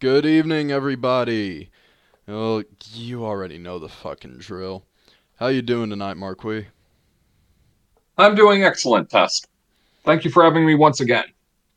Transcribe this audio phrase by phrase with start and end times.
[0.00, 1.68] Good evening, everybody.
[2.26, 2.62] Well,
[2.94, 4.86] you already know the fucking drill.
[5.36, 6.68] How you doing tonight, Marquis?
[8.16, 9.46] I'm doing excellent, Tusk.
[10.02, 11.26] Thank you for having me once again.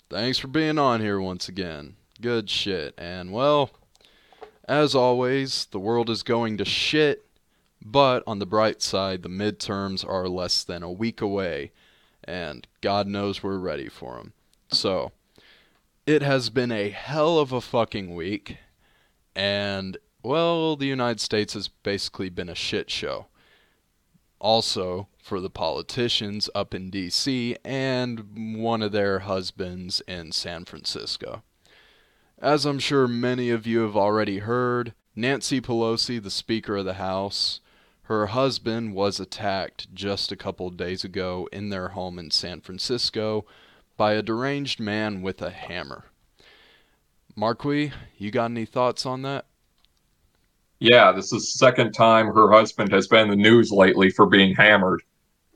[0.09, 1.97] Thanks for being on here once again.
[2.21, 2.93] Good shit.
[2.97, 3.71] And well,
[4.69, 7.25] as always, the world is going to shit,
[7.81, 11.73] but on the bright side, the midterms are less than a week away,
[12.23, 14.31] and God knows we're ready for them.
[14.69, 15.11] So,
[16.05, 18.57] it has been a hell of a fucking week,
[19.35, 23.27] and well, the United States has basically been a shit show.
[24.39, 31.43] Also, for the politicians up in DC and one of their husbands in San Francisco.
[32.39, 36.95] As I'm sure many of you have already heard, Nancy Pelosi, the Speaker of the
[36.95, 37.61] House,
[38.03, 43.45] her husband was attacked just a couple days ago in their home in San Francisco
[43.97, 46.05] by a deranged man with a hammer.
[47.35, 49.45] Marquis, you got any thoughts on that?
[50.79, 54.25] Yeah, this is the second time her husband has been in the news lately for
[54.25, 55.01] being hammered.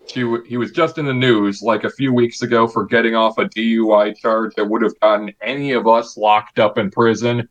[0.07, 3.13] She w- he was just in the news like a few weeks ago for getting
[3.13, 7.49] off a DUI charge that would have gotten any of us locked up in prison,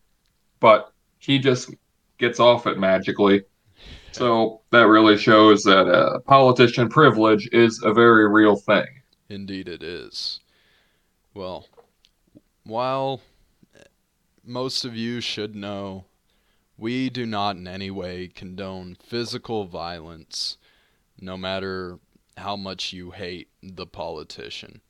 [0.59, 1.75] but he just
[2.19, 3.43] gets off it magically.
[4.13, 8.87] So that really shows that uh, politician privilege is a very real thing.
[9.29, 10.41] Indeed, it is.
[11.37, 11.67] Well,
[12.65, 13.21] while
[14.43, 16.07] most of you should know,
[16.79, 20.57] we do not in any way condone physical violence,
[21.21, 21.99] no matter
[22.39, 24.81] how much you hate the politician.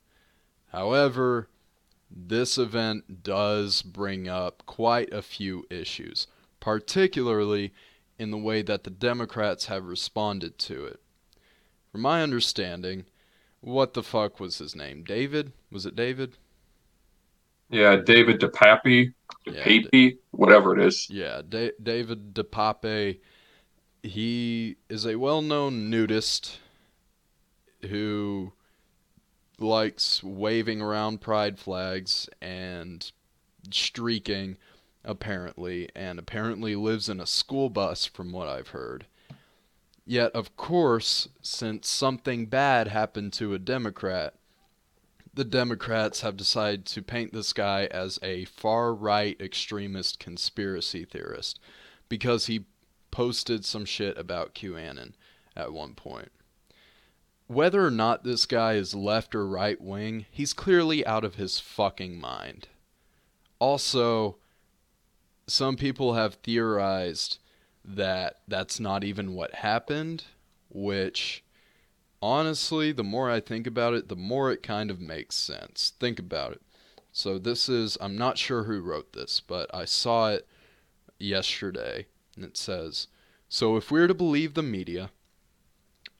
[0.71, 1.49] However,
[2.09, 6.27] this event does bring up quite a few issues,
[6.61, 7.73] particularly
[8.17, 11.01] in the way that the Democrats have responded to it.
[11.91, 13.03] From my understanding,
[13.61, 15.03] what the fuck was his name?
[15.03, 15.51] David?
[15.71, 16.37] Was it David?
[17.69, 19.13] Yeah, David DePape,
[19.45, 21.09] Yeah, DePape, whatever it is.
[21.09, 23.19] Yeah, da- David DePape.
[24.03, 26.59] He is a well-known nudist
[27.89, 28.53] who
[29.59, 33.11] likes waving around pride flags and
[33.71, 34.57] streaking
[35.03, 39.07] apparently and apparently lives in a school bus from what I've heard.
[40.09, 44.35] Yet of course, since something bad happened to a Democrat,
[45.33, 51.59] the Democrats have decided to paint this guy as a far right extremist conspiracy theorist
[52.07, 52.63] because he
[53.11, 55.11] posted some shit about QAnon
[55.57, 56.31] at one point.
[57.47, 61.59] Whether or not this guy is left or right wing, he's clearly out of his
[61.59, 62.69] fucking mind.
[63.59, 64.37] Also,
[65.47, 67.39] some people have theorized
[67.87, 70.25] that that's not even what happened,
[70.69, 71.43] which
[72.21, 75.93] honestly, the more I think about it, the more it kind of makes sense.
[75.99, 76.61] Think about it.
[77.11, 80.47] So, this is, I'm not sure who wrote this, but I saw it
[81.17, 82.05] yesterday,
[82.35, 83.07] and it says
[83.49, 85.09] So, if we're to believe the media,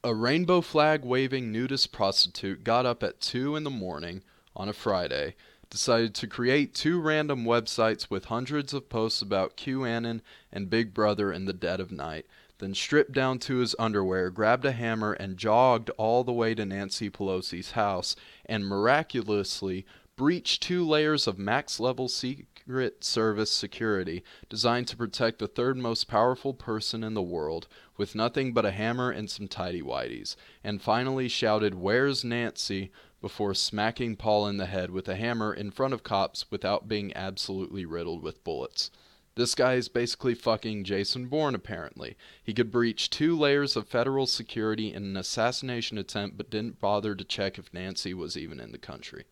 [0.02, 4.22] a rainbow flag waving nudist prostitute got up at 2 in the morning
[4.56, 5.36] on a Friday,
[5.70, 10.20] decided to create two random websites with hundreds of posts about QAnon
[10.52, 12.26] and Big Brother in the dead of night,
[12.58, 16.64] then stripped down to his underwear, grabbed a hammer, and jogged all the way to
[16.64, 19.86] Nancy Pelosi's house, and miraculously
[20.16, 26.08] breached two layers of max level Secret Service security designed to protect the third most
[26.08, 30.82] powerful person in the world with nothing but a hammer and some tidy whities, and
[30.82, 32.90] finally shouted, Where's Nancy?
[33.20, 37.14] Before smacking Paul in the head with a hammer in front of cops without being
[37.16, 38.90] absolutely riddled with bullets.
[39.34, 42.16] This guy is basically fucking Jason Bourne, apparently.
[42.42, 47.14] He could breach two layers of federal security in an assassination attempt, but didn't bother
[47.14, 49.26] to check if Nancy was even in the country.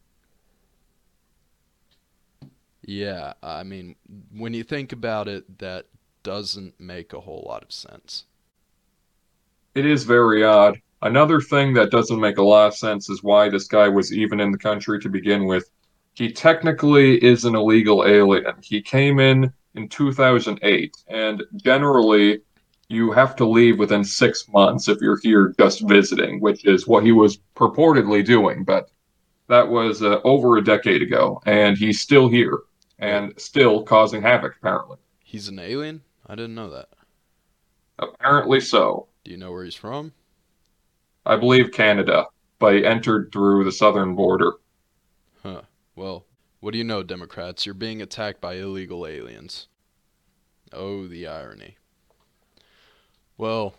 [2.83, 3.97] Yeah, I mean,
[4.33, 5.87] when you think about it, that
[6.23, 8.27] doesn't make a whole lot of sense.
[9.75, 10.81] It is very odd.
[11.03, 14.41] Another thing that doesn't make a lot of sense is why this guy was even
[14.41, 15.71] in the country to begin with.
[16.15, 18.55] He technically is an illegal alien.
[18.63, 22.41] He came in in 2008, and generally,
[22.89, 27.05] you have to leave within six months if you're here just visiting, which is what
[27.05, 28.65] he was purportedly doing.
[28.65, 28.91] But
[29.49, 32.59] that was uh, over a decade ago, and he's still here
[32.99, 34.97] and still causing havoc, apparently.
[35.23, 36.01] He's an alien?
[36.27, 36.89] I didn't know that.
[37.99, 39.09] Apparently so.
[39.25, 40.13] Do you know where he's from?
[41.27, 42.27] I believe Canada,
[42.59, 44.53] but he entered through the southern border.
[45.43, 45.63] Huh.
[45.97, 46.25] Well,
[46.61, 47.67] what do you know, Democrats?
[47.67, 49.67] You're being attacked by illegal aliens.
[50.73, 51.77] Oh, the irony.
[53.37, 53.75] Well,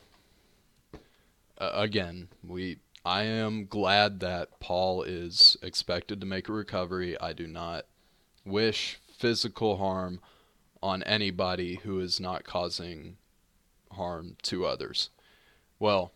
[1.57, 7.19] uh, again, we I am glad that Paul is expected to make a recovery.
[7.21, 7.85] I do not
[8.45, 10.19] wish physical harm
[10.83, 13.17] on anybody who is not causing
[13.93, 15.09] harm to others.
[15.79, 16.11] Well,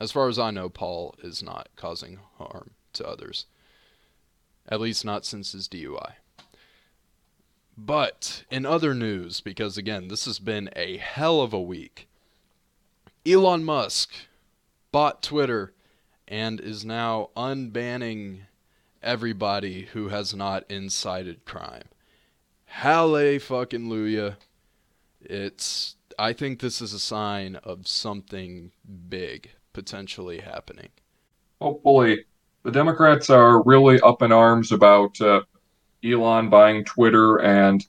[0.00, 3.44] as far as I know, Paul is not causing harm to others.
[4.68, 6.12] At least not since his DUI.
[7.76, 12.08] But in other news, because again, this has been a hell of a week,
[13.26, 14.12] Elon Musk
[14.90, 15.72] bought Twitter
[16.26, 18.40] and is now unbanning
[19.02, 21.84] everybody who has not incited crime.
[22.64, 24.36] Halle fucking Luya.
[25.20, 28.72] It's I think this is a sign of something
[29.08, 30.88] big potentially happening.
[31.60, 32.24] Hopefully,
[32.62, 35.42] the Democrats are really up in arms about uh,
[36.04, 37.84] Elon buying Twitter and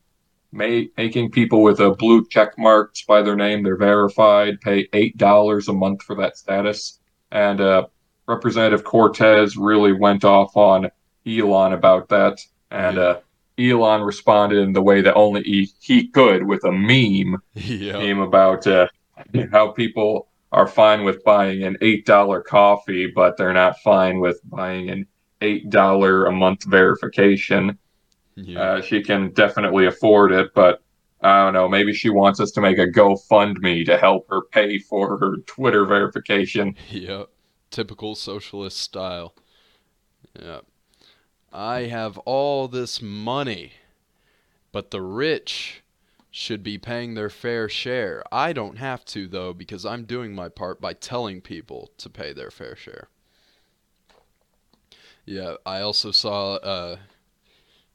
[0.52, 5.68] making people with a blue check marks by their name, they're verified, pay eight dollars
[5.68, 7.00] a month for that status.
[7.32, 7.88] And uh,
[8.28, 10.90] Representative Cortez really went off on
[11.26, 12.40] Elon about that,
[12.70, 13.20] and uh,
[13.58, 17.98] Elon responded in the way that only he, he could with a meme, yeah.
[17.98, 18.88] meme about uh,
[19.52, 24.42] how people are fine with buying an eight dollar coffee, but they're not fine with
[24.44, 25.08] buying an
[25.42, 27.78] eight dollar a month verification.
[28.36, 28.60] Yeah.
[28.60, 30.84] Uh, she can definitely afford it, but
[31.22, 31.70] I don't know.
[31.70, 35.86] Maybe she wants us to make a GoFundMe to help her pay for her Twitter
[35.86, 36.76] verification.
[36.90, 37.30] Yep,
[37.70, 39.36] typical socialist style.
[40.40, 40.66] Yep.
[41.54, 43.74] I have all this money,
[44.72, 45.84] but the rich
[46.32, 48.24] should be paying their fair share.
[48.32, 52.32] I don't have to, though, because I'm doing my part by telling people to pay
[52.32, 53.10] their fair share.
[55.26, 56.98] Yeah, I also saw uh,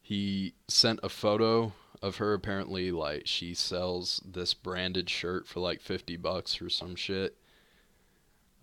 [0.02, 1.72] he sent a photo
[2.02, 2.34] of her.
[2.34, 7.36] Apparently, like, she sells this branded shirt for like 50 bucks or some shit.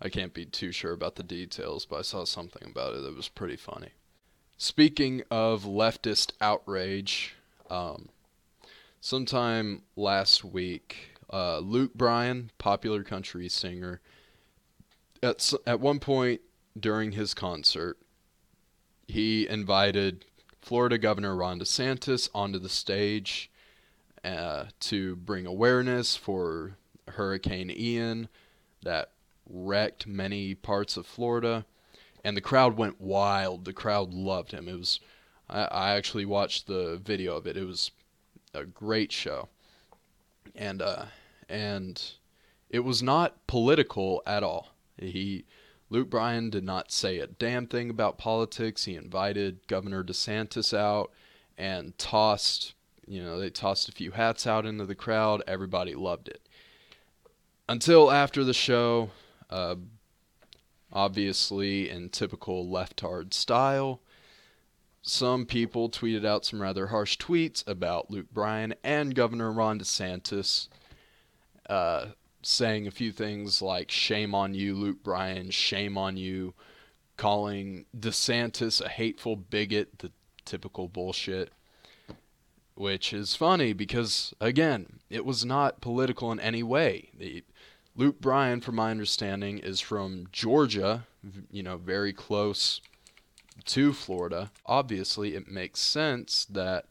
[0.00, 3.16] I can't be too sure about the details, but I saw something about it that
[3.16, 3.90] was pretty funny.
[4.56, 7.34] Speaking of leftist outrage,
[7.68, 8.08] um,
[9.04, 14.00] sometime last week, uh, Luke Bryan, popular country singer,
[15.22, 16.40] at at one point
[16.78, 17.98] during his concert,
[19.06, 20.24] he invited
[20.62, 23.50] Florida Governor Ron DeSantis onto the stage
[24.24, 26.78] uh, to bring awareness for
[27.08, 28.28] Hurricane Ian
[28.84, 29.10] that
[29.46, 31.66] wrecked many parts of Florida
[32.24, 33.66] and the crowd went wild.
[33.66, 34.66] The crowd loved him.
[34.66, 34.98] It was
[35.50, 37.58] I, I actually watched the video of it.
[37.58, 37.90] It was
[38.54, 39.48] a great show,
[40.54, 41.06] and uh,
[41.48, 42.02] and
[42.70, 44.70] it was not political at all.
[44.96, 45.44] He
[45.90, 48.84] Luke Bryan did not say a damn thing about politics.
[48.84, 51.12] He invited Governor DeSantis out
[51.56, 52.74] and tossed,
[53.06, 55.42] you know, they tossed a few hats out into the crowd.
[55.46, 56.40] Everybody loved it.
[57.68, 59.10] Until after the show,
[59.50, 59.76] uh,
[60.92, 64.00] obviously in typical leftard style.
[65.06, 70.68] Some people tweeted out some rather harsh tweets about Luke Bryan and Governor Ron DeSantis,
[71.68, 72.06] uh,
[72.40, 76.54] saying a few things like, shame on you, Luke Bryan, shame on you,
[77.18, 80.10] calling DeSantis a hateful bigot, the
[80.46, 81.52] typical bullshit.
[82.74, 87.10] Which is funny because, again, it was not political in any way.
[87.14, 87.44] The,
[87.94, 91.06] Luke Bryan, from my understanding, is from Georgia,
[91.50, 92.80] you know, very close
[93.66, 94.50] to Florida.
[94.66, 96.86] Obviously, it makes sense that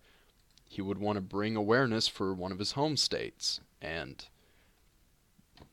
[0.66, 3.60] he would want to bring awareness for one of his home states.
[3.82, 4.26] And,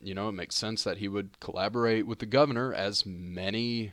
[0.00, 3.92] you know, it makes sense that he would collaborate with the governor, as many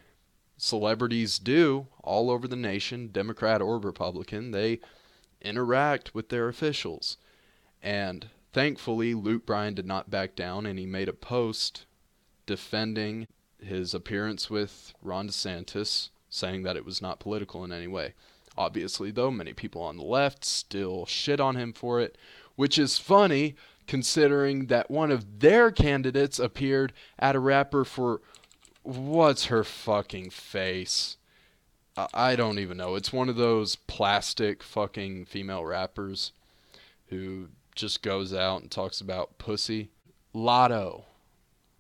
[0.57, 4.51] celebrities do all over the nation, Democrat or Republican.
[4.51, 4.79] They
[5.41, 7.17] interact with their officials.
[7.81, 11.85] And Thankfully, Luke Bryan did not back down and he made a post
[12.47, 13.27] defending
[13.61, 18.13] his appearance with Ron DeSantis, saying that it was not political in any way.
[18.57, 22.17] Obviously, though, many people on the left still shit on him for it,
[22.55, 23.55] which is funny
[23.85, 28.21] considering that one of their candidates appeared at a rapper for
[28.83, 31.17] what's her fucking face?
[32.13, 32.95] I don't even know.
[32.95, 36.31] It's one of those plastic fucking female rappers
[37.07, 39.89] who just goes out and talks about pussy.
[40.35, 41.05] Latto.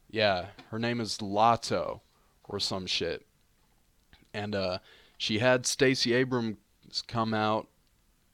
[0.09, 2.01] Yeah, her name is Latto
[2.45, 3.26] or some shit.
[4.37, 4.77] And uh,
[5.17, 6.57] she had Stacey Abrams
[7.07, 7.67] come out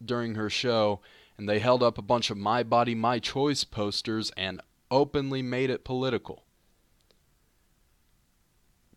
[0.04, 1.00] during her show
[1.38, 5.70] and they held up a bunch of My Body, My Choice posters and openly made
[5.70, 6.44] it political.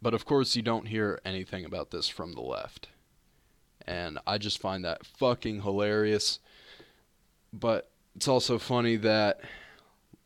[0.03, 2.89] But of course, you don't hear anything about this from the left.
[3.87, 6.41] And I just find that fucking hilarious.
[7.53, 9.41] But it's also funny that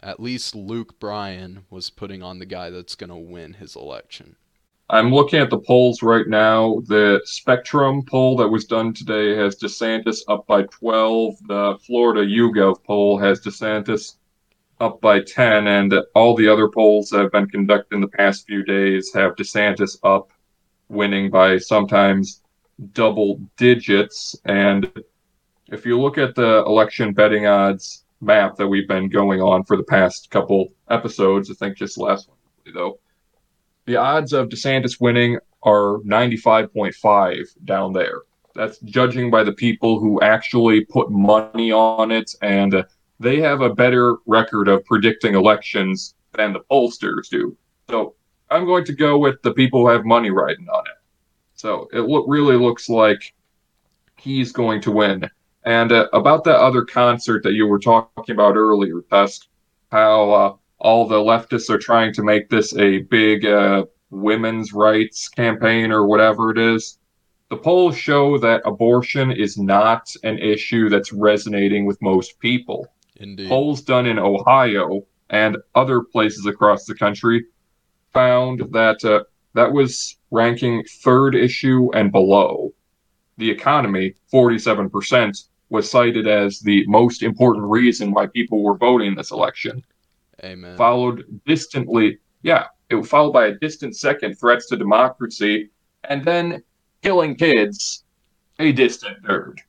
[0.03, 4.37] at least Luke Bryan was putting on the guy that's going to win his election.
[4.93, 6.83] I'm looking at the polls right now.
[6.89, 11.47] The Spectrum poll that was done today has DeSantis up by 12.
[11.47, 14.17] The Florida YouGov poll has DeSantis
[14.81, 15.69] up by 10.
[15.69, 19.37] And all the other polls that have been conducted in the past few days have
[19.37, 20.33] DeSantis up,
[20.89, 22.43] winning by sometimes
[22.93, 24.35] double digits.
[24.47, 24.91] And
[25.69, 29.77] if you look at the election betting odds map that we've been going on for
[29.77, 32.99] the past couple episodes, I think just last one, though,
[33.91, 38.23] the odds of DeSantis winning are 95.5 down there.
[38.55, 42.85] That's judging by the people who actually put money on it, and
[43.19, 47.57] they have a better record of predicting elections than the pollsters do.
[47.89, 48.15] So
[48.49, 50.99] I'm going to go with the people who have money riding on it.
[51.55, 53.35] So it lo- really looks like
[54.19, 55.29] he's going to win.
[55.65, 59.49] And uh, about that other concert that you were talking about earlier, Tusk,
[59.91, 65.29] how uh, all the leftists are trying to make this a big uh, women's rights
[65.29, 66.99] campaign or whatever it is.
[67.51, 72.87] The polls show that abortion is not an issue that's resonating with most people.
[73.17, 73.49] Indeed.
[73.49, 77.45] Polls done in Ohio and other places across the country
[78.13, 82.73] found that uh, that was ranking third issue and below.
[83.37, 89.31] The economy, 47%, was cited as the most important reason why people were voting this
[89.31, 89.83] election.
[90.43, 90.77] Amen.
[90.77, 95.71] Followed distantly, yeah, it was followed by a distant second, threats to democracy,
[96.05, 96.63] and then
[97.03, 98.05] killing kids,
[98.59, 99.61] a distant third.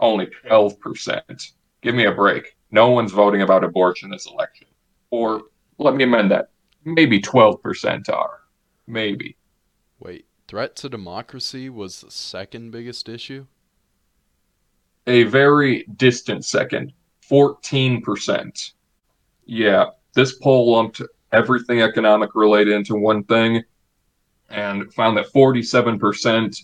[0.00, 1.52] Only 12%.
[1.82, 2.56] Give me a break.
[2.70, 4.66] No one's voting about abortion this election.
[5.10, 5.42] Or
[5.78, 6.50] let me amend that.
[6.84, 8.40] Maybe 12% are.
[8.86, 9.36] Maybe.
[9.98, 13.46] Wait, threat to democracy was the second biggest issue?
[15.06, 16.92] A very distant second.
[17.28, 18.72] 14%.
[19.46, 23.62] Yeah, this poll lumped everything economic related into one thing
[24.50, 26.56] and found that 47%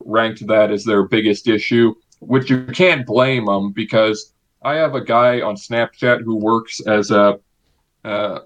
[0.00, 4.32] ranked that as their biggest issue, which you can't blame them because
[4.62, 7.38] I have a guy on Snapchat who works as a
[8.04, 8.40] uh,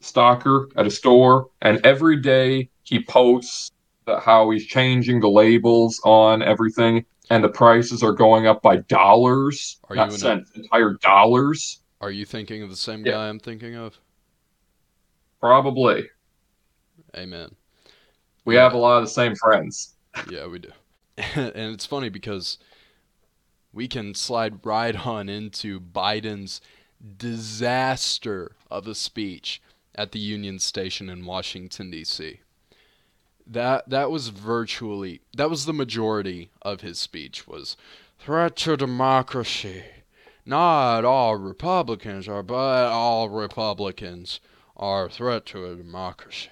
[0.00, 3.70] stalker at a store, and every day he posts
[4.06, 9.78] how he's changing the labels on everything, and the prices are going up by dollars,
[9.88, 11.80] Are not you in a- entire dollars.
[12.00, 13.12] Are you thinking of the same Yeah.
[13.12, 13.98] guy I'm thinking of?
[15.40, 16.08] Probably.
[17.16, 17.54] Amen.
[18.44, 18.62] We Yeah.
[18.64, 19.94] have a lot of the same friends.
[20.30, 20.72] Yeah, we do.
[21.16, 22.58] and it's funny because
[23.72, 26.60] we can slide right on into Biden's
[27.18, 29.60] disaster of a speech
[29.94, 32.40] at the Union Station in Washington D.C.
[33.46, 37.76] That that was virtually that was the majority of his speech was
[38.18, 39.84] threat to democracy.
[40.46, 44.40] Not all Republicans are, but all Republicans
[44.76, 46.50] are a threat to a democracy.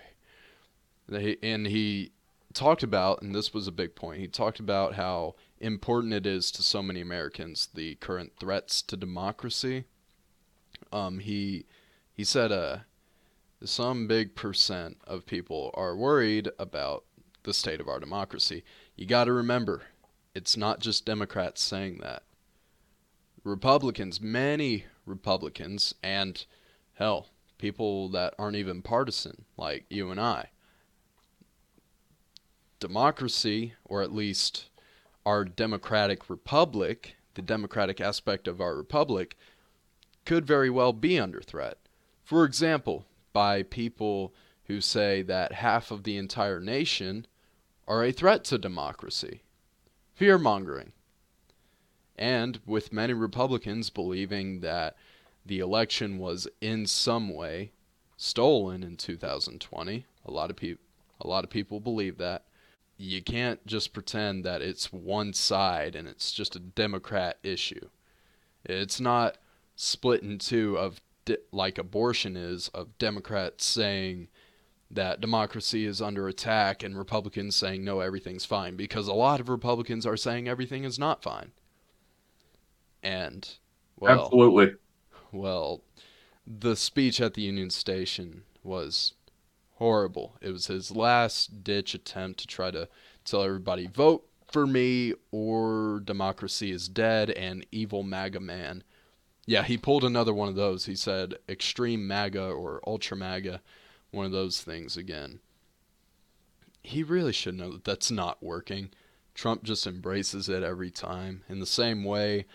[1.09, 2.11] They, and he
[2.53, 6.51] talked about, and this was a big point, he talked about how important it is
[6.53, 9.85] to so many Americans the current threats to democracy.
[10.93, 11.67] Um, he
[12.13, 12.79] he said uh,
[13.65, 17.05] some big percent of people are worried about
[17.45, 18.65] the state of our democracy.
[18.97, 19.83] You got to remember,
[20.35, 22.23] it's not just Democrats saying that.
[23.45, 26.47] Republicans, many Republicans, and
[26.95, 30.49] hell, people that aren't even partisan, like you and I,
[32.81, 34.69] democracy, or at least
[35.25, 39.37] our democratic republic, the democratic aspect of our republic,
[40.25, 41.79] could very well be under threat.
[42.23, 44.35] For example, by people
[44.65, 47.27] who say that half of the entire nation
[47.87, 49.43] are a threat to democracy.
[50.15, 50.93] Fear mongering.
[52.17, 54.97] And with many Republicans believing that
[55.45, 57.73] the election was in some way
[58.17, 60.83] stolen in 2020, a lot of people
[61.21, 62.45] a lot of people believe that
[62.97, 67.89] you can't just pretend that it's one side and it's just a Democrat issue.
[68.65, 69.39] It's not
[69.77, 74.29] split in two of de- like abortion is of Democrats saying
[74.91, 79.49] that democracy is under attack and Republicans saying no everything's fine because a lot of
[79.49, 81.53] Republicans are saying everything is not fine.
[83.05, 83.47] And
[84.01, 84.75] well, Absolutely.
[85.31, 85.83] well,
[86.47, 89.13] the speech at the Union Station was
[89.75, 90.37] horrible.
[90.41, 92.89] It was his last ditch attempt to try to
[93.25, 98.83] tell everybody vote for me or democracy is dead and evil MAGA man.
[99.47, 100.87] Yeah, he pulled another one of those.
[100.87, 103.61] He said extreme MAGA or ultra MAGA,
[104.11, 105.41] one of those things again.
[106.83, 108.91] He really should know that that's not working.
[109.35, 112.47] Trump just embraces it every time in the same way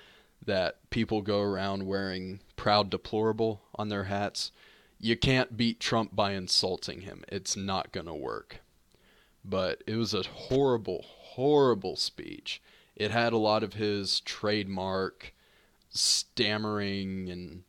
[0.45, 4.51] that people go around wearing proud deplorable on their hats.
[4.99, 7.23] You can't beat Trump by insulting him.
[7.29, 8.61] It's not going to work.
[9.43, 12.61] but it was a horrible, horrible speech.
[12.95, 15.33] It had a lot of his trademark
[15.89, 17.63] stammering and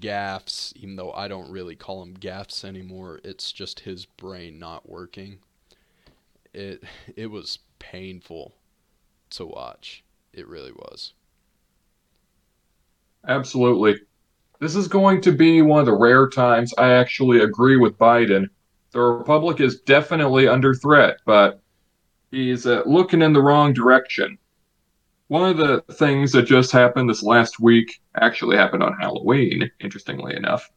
[0.00, 3.20] gaffs, even though I don't really call them gaffs anymore.
[3.24, 5.38] It's just his brain not working.
[6.54, 6.84] It
[7.16, 8.54] it was painful
[9.30, 10.04] to watch.
[10.32, 11.12] It really was.
[13.26, 14.00] Absolutely.
[14.60, 18.48] This is going to be one of the rare times I actually agree with Biden.
[18.92, 21.60] The Republic is definitely under threat, but
[22.30, 24.38] he's uh, looking in the wrong direction.
[25.28, 30.36] One of the things that just happened this last week actually happened on Halloween, interestingly
[30.36, 30.70] enough.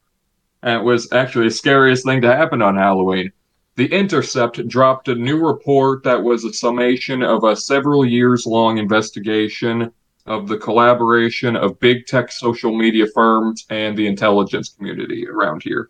[0.63, 3.31] And it was actually the scariest thing to happen on Halloween.
[3.75, 8.77] The Intercept dropped a new report that was a summation of a several years long
[8.77, 9.91] investigation
[10.25, 15.89] of the collaboration of big tech social media firms and the intelligence community around here.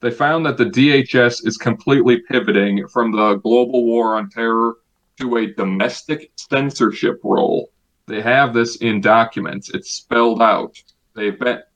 [0.00, 4.76] They found that the DHS is completely pivoting from the global war on terror
[5.18, 7.70] to a domestic censorship role.
[8.06, 9.70] They have this in documents.
[9.70, 10.76] It's spelled out.
[11.14, 11.68] They bet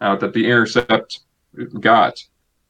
[0.00, 1.20] out that the Intercept
[1.80, 2.18] got.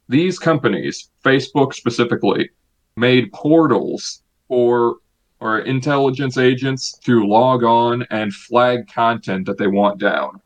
[0.09, 2.50] These companies, Facebook specifically,
[2.97, 4.97] made portals for
[5.40, 10.40] or intelligence agents to log on and flag content that they want down.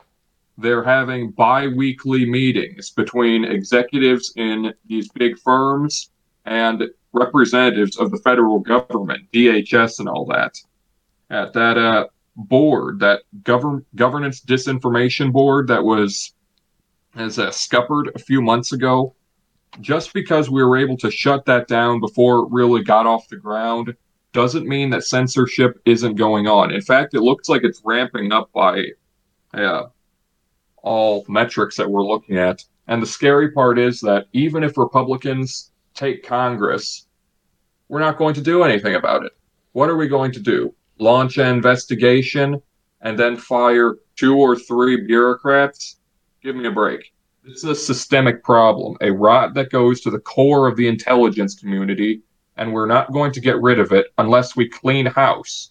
[0.58, 6.10] They're having bi weekly meetings between executives in these big firms
[6.44, 10.58] and representatives of the federal government, DHS, and all that.
[11.30, 12.06] At that uh,
[12.36, 16.34] board, that govern governance disinformation board that was
[17.14, 19.14] as uh, scuppered a few months ago,
[19.80, 23.36] just because we were able to shut that down before it really got off the
[23.36, 23.94] ground
[24.32, 26.72] doesn't mean that censorship isn't going on.
[26.72, 28.84] In fact, it looks like it's ramping up by
[29.54, 29.84] uh,
[30.82, 32.64] all metrics that we're looking at.
[32.88, 37.06] And the scary part is that even if Republicans take Congress,
[37.88, 39.32] we're not going to do anything about it.
[39.72, 40.74] What are we going to do?
[40.98, 42.60] Launch an investigation
[43.02, 45.96] and then fire two or three bureaucrats?
[46.42, 47.12] Give me a break.
[47.44, 51.58] This is a systemic problem, a rot that goes to the core of the intelligence
[51.58, 52.22] community,
[52.56, 55.70] and we're not going to get rid of it unless we clean house.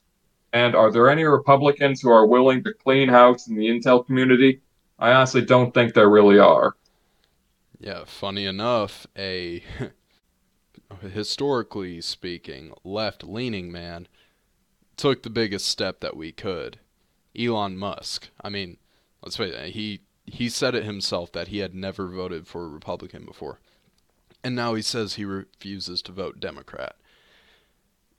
[0.53, 4.61] And are there any Republicans who are willing to clean house in the intel community?
[4.99, 6.75] I honestly don't think there really are.
[7.79, 9.63] Yeah, funny enough, a
[11.13, 14.07] historically speaking, left leaning man
[14.97, 16.79] took the biggest step that we could.
[17.37, 18.29] Elon Musk.
[18.41, 18.77] I mean,
[19.23, 22.69] let's face it, he he said it himself that he had never voted for a
[22.69, 23.59] Republican before.
[24.43, 26.95] And now he says he refuses to vote Democrat.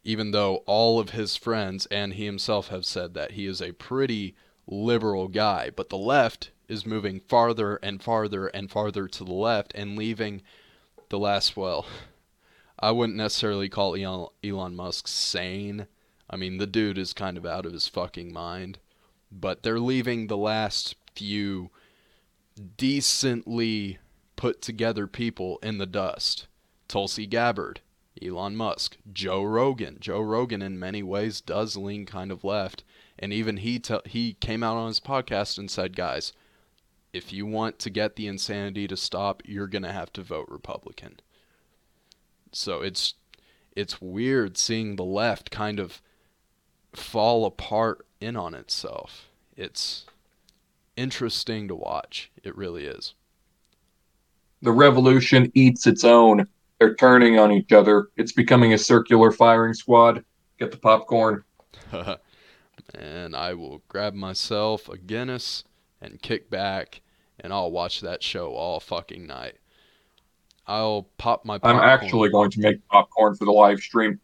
[0.05, 3.73] Even though all of his friends and he himself have said that he is a
[3.73, 4.35] pretty
[4.67, 9.73] liberal guy, but the left is moving farther and farther and farther to the left
[9.75, 10.43] and leaving
[11.09, 11.87] the last well
[12.83, 15.87] I wouldn't necessarily call Elon, Elon Musk sane.
[16.29, 18.81] I mean, the dude is kind of out of his fucking mind.
[19.31, 21.71] But they're leaving the last few
[22.77, 23.99] decently
[24.43, 26.49] put together people in the dust.
[26.89, 27.81] Tulsi Gabbard,
[28.21, 29.99] Elon Musk, Joe Rogan.
[30.01, 32.83] Joe Rogan, in many ways, does lean kind of left.
[33.17, 36.33] And even he, he came out on his podcast and said, guys,
[37.13, 40.49] if you want to get the insanity to stop, you're going to have to vote
[40.49, 41.21] Republican.
[42.51, 43.15] So it's
[43.77, 46.03] it's weird seeing the left kind of
[46.97, 49.29] fall apart in on itself.
[49.57, 50.05] It's
[50.97, 52.33] interesting to watch.
[52.43, 53.15] It really is.
[54.63, 56.47] The revolution eats its own.
[56.79, 58.09] They're turning on each other.
[58.17, 60.25] It's becoming a circular firing squad.
[60.59, 61.45] Get the popcorn.
[62.95, 65.65] and I will grab myself a Guinness
[66.01, 67.03] and kick back
[67.43, 69.57] and I'll watch that show all fucking night.
[70.67, 71.59] I'll pop my.
[71.59, 71.77] Popcorn.
[71.77, 74.21] I'm actually going to make popcorn for the live stream.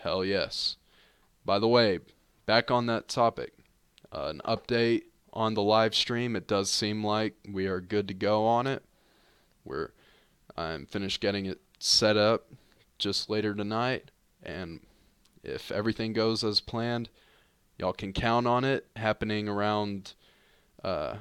[0.00, 0.76] Hell yes.
[1.44, 1.98] By the way,
[2.46, 3.52] back on that topic,
[4.12, 6.36] uh, an update on the live stream.
[6.36, 8.84] It does seem like we are good to go on it.
[9.66, 9.90] We're
[10.56, 12.46] I'm finished getting it set up
[12.98, 14.10] just later tonight,
[14.42, 14.80] and
[15.42, 17.10] if everything goes as planned,
[17.78, 20.14] y'all can count on it happening around
[20.82, 21.16] uh,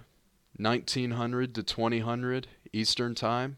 [0.57, 3.57] 1900 to 2000 Eastern time.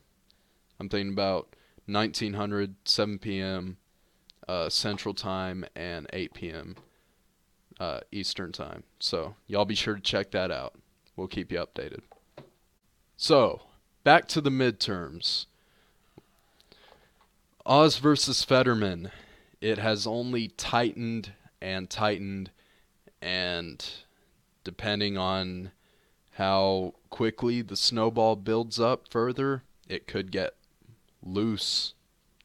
[0.80, 3.78] I'm thinking about 1900, 7 p.m.
[4.48, 6.76] Uh, Central Time, and 8 p.m.
[7.80, 8.84] Uh, Eastern Time.
[9.00, 10.76] So y'all be sure to check that out.
[11.16, 12.02] We'll keep you updated.
[13.16, 13.62] So
[14.08, 15.48] back to the midterms.
[17.66, 19.12] Oz versus Fetterman.
[19.60, 22.52] It has only tightened and tightened,
[23.22, 23.86] and
[24.64, 25.72] depending on
[26.36, 30.56] how quickly the snowball builds up further, it could get
[31.22, 31.94] loose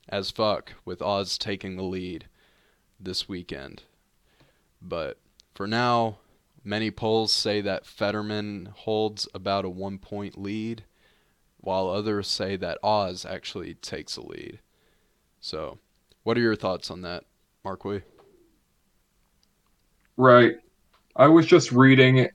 [0.09, 2.27] as fuck with Oz taking the lead
[2.99, 3.85] this weekend.
[4.83, 5.17] But
[5.55, 6.19] for now,
[6.65, 10.83] many polls say that Fetterman holds about a one point lead,
[11.63, 14.59] while others say that Oz actually takes a lead.
[15.41, 15.79] So,
[16.25, 17.25] what are your thoughts on that,
[17.65, 18.03] Marquis?
[20.17, 20.57] Right.
[21.17, 22.29] I was just reading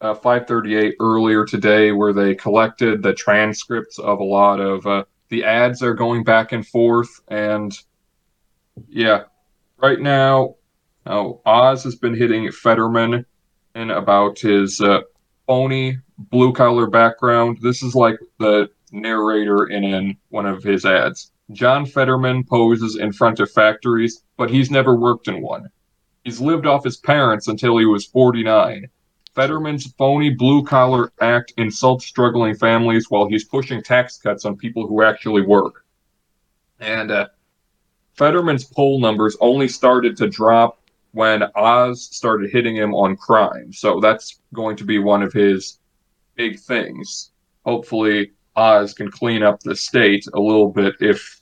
[0.00, 5.44] uh, 538 earlier today where they collected the transcripts of a lot of uh, the
[5.44, 7.20] ads are going back and forth.
[7.28, 7.76] And
[8.88, 9.24] yeah,
[9.78, 10.56] right now,
[11.06, 13.24] oh, Oz has been hitting Fetterman
[13.74, 15.02] and about his uh,
[15.46, 17.58] phony blue collar background.
[17.60, 21.32] This is like the narrator in, one of his ads.
[21.52, 25.68] John Fetterman poses in front of factories, but he's never worked in one.
[26.24, 28.86] He's lived off his parents until he was 49.
[29.34, 34.86] Fetterman's phony blue collar act insults struggling families while he's pushing tax cuts on people
[34.86, 35.84] who actually work.
[36.80, 37.28] And uh,
[38.14, 40.81] Fetterman's poll numbers only started to drop
[41.12, 43.72] when Oz started hitting him on crime.
[43.72, 45.78] So that's going to be one of his
[46.34, 47.32] big things.
[47.64, 51.40] Hopefully, Oz can clean up the state a little bit if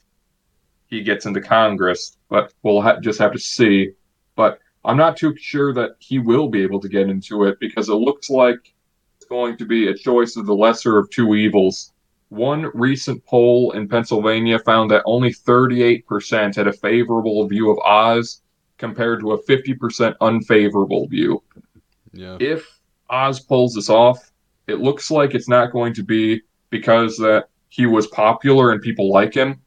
[0.87, 3.93] he gets into Congress, but we'll ha- just have to see.
[4.35, 7.89] But I'm not too sure that he will be able to get into it because
[7.89, 8.75] it looks like
[9.17, 11.93] it's going to be a choice of the lesser of two evils.
[12.31, 18.43] One recent poll in Pennsylvania found that only 38% had a favorable view of Oz
[18.81, 21.43] compared to a 50% unfavorable view.
[22.13, 22.39] Yeah.
[22.41, 22.67] If
[23.11, 24.33] Oz pulls this off,
[24.67, 26.41] it looks like it's not going to be
[26.71, 29.61] because that he was popular and people like him.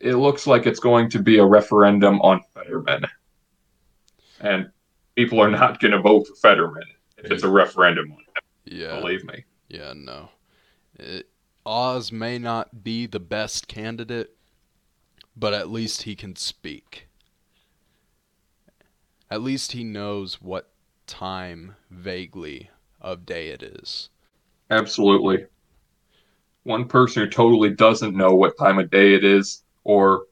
[0.00, 3.06] It looks like it's going to be a referendum on Fetterman
[4.40, 4.70] and
[5.14, 6.82] people are not going to vote for Fetterman
[7.18, 8.42] if it's a referendum on him.
[8.64, 9.00] Yeah.
[9.00, 9.44] Believe me.
[9.68, 10.30] Yeah, no.
[10.98, 11.28] It,
[11.64, 14.36] Oz may not be the best candidate,
[15.36, 17.03] but at least he can speak.
[19.34, 20.68] At least he knows what
[21.08, 22.70] time vaguely
[23.00, 24.08] of day it is.
[24.70, 25.46] Absolutely.
[26.62, 30.26] One person who totally doesn't know what time of day it is, or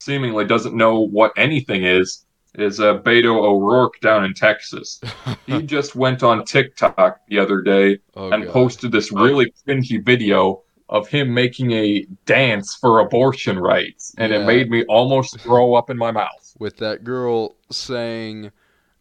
[0.00, 5.00] seemingly doesn't know what anything is, is uh, Beto O'Rourke down in Texas.
[5.46, 8.52] he just went on TikTok the other day Oh, and God.
[8.52, 10.60] posted this really cringy video
[10.90, 14.40] of him making a dance for abortion rights, and Yeah.
[14.40, 16.54] it made me almost throw up in my mouth.
[16.58, 18.52] with that girl saying,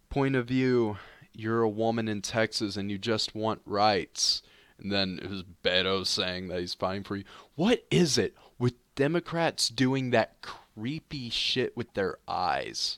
[0.10, 0.98] "Point of view,
[1.34, 4.42] you're a woman in Texas and you just want rights."
[4.78, 7.24] And then it was Beto saying that he's fighting for you.
[7.56, 12.98] What is it with Democrats doing that creepy shit with their eyes?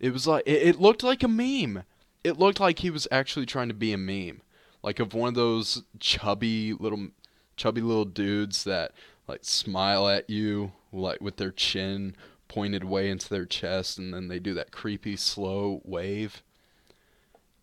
[0.00, 1.84] It was like it, it looked like a meme.
[2.24, 4.40] It looked like he was actually trying to be a meme,
[4.82, 7.08] like of one of those chubby little,
[7.56, 8.92] chubby little dudes that
[9.28, 12.16] like smile at you like with their chin
[12.48, 16.42] pointed way into their chest, and then they do that creepy slow wave.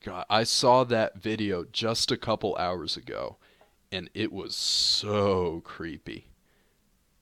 [0.04, 3.38] God, I saw that video just a couple hours ago,
[3.92, 6.28] and it was so creepy.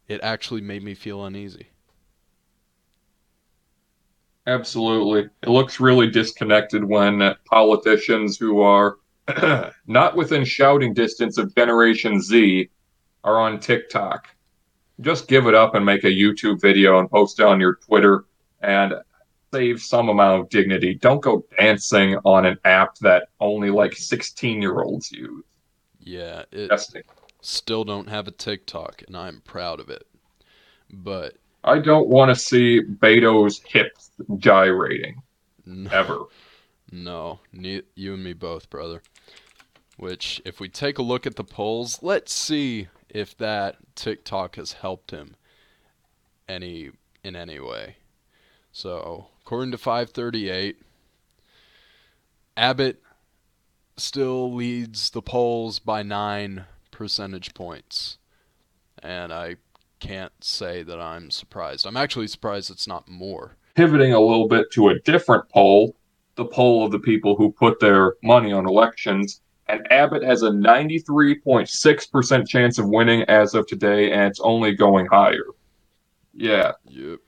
[0.08, 1.68] It actually made me feel uneasy.
[4.48, 5.30] Absolutely.
[5.44, 8.98] It looks really disconnected when politicians who are
[9.88, 12.70] not within shouting distance of Generation Z
[13.24, 14.28] are on TikTok.
[15.02, 18.26] Just give it up and make a YouTube video and post it on your Twitter
[18.62, 18.94] and
[19.54, 20.94] save some amount of dignity.
[20.96, 25.44] Don't go dancing on an app that only like 16 year olds use.
[26.00, 26.72] Yeah, it
[27.42, 30.08] still don't have a TikTok, and I'm proud of it.
[30.92, 35.22] But I don't want to see Beto's hips gyrating
[35.66, 36.20] no, ever.
[36.92, 39.02] no, ne- you and me both, brother.
[39.98, 44.74] Which, if we take a look at the polls, let's see if that TikTok has
[44.74, 45.36] helped him
[46.48, 46.92] any
[47.24, 47.98] in any way.
[48.72, 50.78] So, according to 538,
[52.58, 53.02] Abbott
[53.98, 58.18] still leads the polls by nine percentage points.
[59.04, 59.58] And I
[60.00, 61.86] can't say that I'm surprised.
[61.86, 63.58] I'm actually surprised it's not more.
[63.76, 65.96] pivoting a little bit to a different poll,
[66.36, 70.50] the poll of the people who put their money on elections, and Abbott has a
[70.50, 75.46] 93.6% chance of winning as of today, and it's only going higher.
[76.34, 77.20] Yeah, Yep.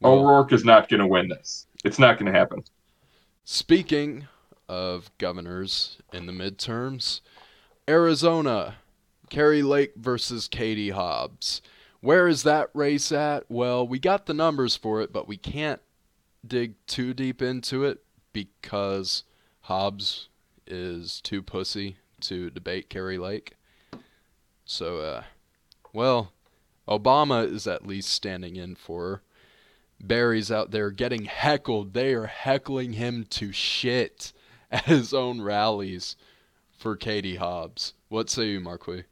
[0.00, 1.66] Well, O'Rourke is not going to win this.
[1.84, 2.62] It's not going to happen.
[3.44, 4.26] Speaking
[4.68, 7.20] of governors in the midterms,
[7.88, 8.76] Arizona,
[9.30, 11.62] Kari Lake versus Katie Hobbs.
[12.00, 13.44] Where is that race at?
[13.48, 15.80] Well, we got the numbers for it, but we can't
[16.46, 19.24] dig too deep into it because
[19.62, 20.28] Hobbs
[20.66, 23.54] is too pussy to debate Kari Lake.
[24.64, 25.22] So, uh,
[25.92, 26.32] well,
[26.88, 29.22] Obama is at least standing in for her.
[30.00, 31.94] Barry's out there getting heckled.
[31.94, 34.32] They are heckling him to shit
[34.70, 36.16] at his own rallies
[36.76, 37.94] for Katie Hobbs.
[38.08, 39.04] What say you, Marquis?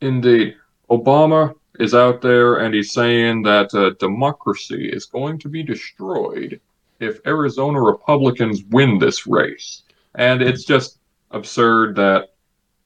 [0.00, 0.56] Indeed.
[0.90, 6.60] Obama is out there and he's saying that uh, democracy is going to be destroyed
[7.02, 9.82] if Arizona Republicans win this race.
[10.14, 10.98] And it's just
[11.30, 12.28] absurd that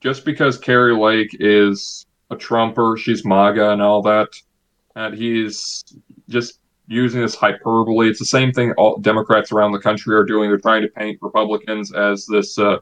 [0.01, 4.29] just because Kari Lake is a Trumper, she's MAGA and all that,
[4.95, 5.85] and he's
[6.29, 8.09] just using this hyperbole.
[8.09, 10.49] It's the same thing all Democrats around the country are doing.
[10.49, 12.79] They're trying to paint Republicans as this uh,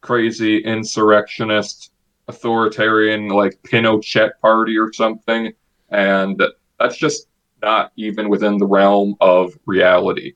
[0.00, 1.92] crazy insurrectionist
[2.28, 5.52] authoritarian like Pinochet party or something,
[5.90, 6.42] and
[6.78, 7.28] that's just
[7.62, 10.34] not even within the realm of reality.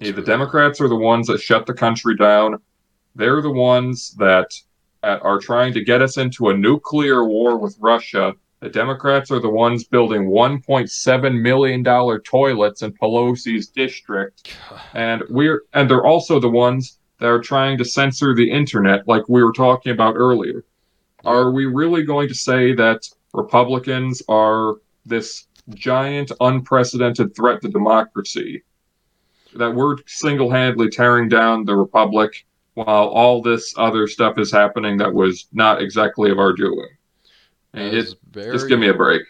[0.00, 2.60] Yeah, the Democrats are the ones that shut the country down.
[3.14, 4.52] They're the ones that
[5.02, 8.34] are trying to get us into a nuclear war with Russia.
[8.60, 11.84] The Democrats are the ones building $1.7 million
[12.22, 14.56] toilets in Pelosi's district.
[14.94, 19.28] And we're and they're also the ones that are trying to censor the internet like
[19.28, 20.64] we were talking about earlier.
[21.24, 24.76] Are we really going to say that Republicans are
[25.06, 28.62] this giant, unprecedented threat to democracy?
[29.54, 34.96] That we're single handedly tearing down the Republic while all this other stuff is happening
[34.98, 36.88] that was not exactly of our doing?
[37.72, 39.22] It, Barry, just give me a break.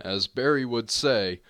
[0.00, 1.40] As Barry would say,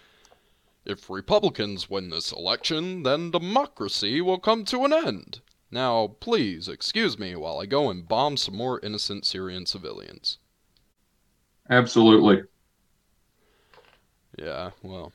[0.84, 5.40] if Republicans win this election, then democracy will come to an end.
[5.70, 10.38] Now, please excuse me while I go and bomb some more innocent Syrian civilians.
[11.68, 12.44] Absolutely.
[14.38, 15.12] Yeah, well.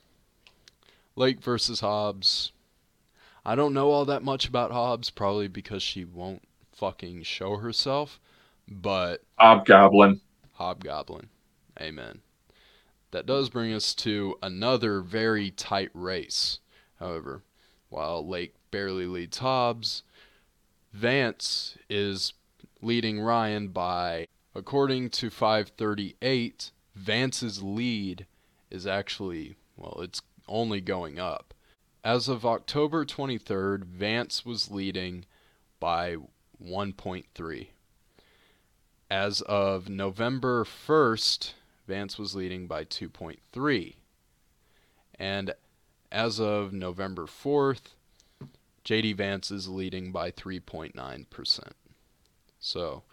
[1.16, 2.52] Lake versus Hobbs.
[3.46, 8.20] I don't know all that much about Hobbs, probably because she won't fucking show herself,
[8.68, 9.24] but.
[9.38, 10.22] Hobgoblin.
[10.54, 11.30] Hobgoblin.
[11.80, 12.22] Amen.
[13.12, 16.60] That does bring us to another very tight race.
[17.00, 17.44] However,
[17.90, 20.04] while Lake barely leads Hobbs,
[20.94, 22.34] Vance is
[22.82, 28.26] leading Ryan by, according to 538, Vance's lead
[28.72, 31.54] is actually, well, it's only going up.
[32.04, 35.26] As of October 23rd, Vance was leading
[35.80, 36.18] by
[36.62, 37.68] 1.3.
[39.10, 41.54] As of November 1st,
[41.88, 43.96] Vance was leading by 2.3.
[45.20, 45.54] And
[46.12, 47.94] as of November 4th,
[48.84, 51.60] JD Vance is leading by 3.9%.
[52.60, 53.04] So